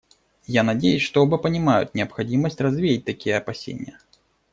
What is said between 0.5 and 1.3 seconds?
надеюсь, что